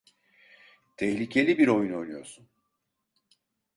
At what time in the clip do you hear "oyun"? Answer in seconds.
1.67-1.93